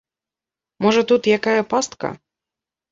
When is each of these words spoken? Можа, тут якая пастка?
Можа, 0.85 1.01
тут 1.13 1.31
якая 1.37 1.57
пастка? 1.77 2.15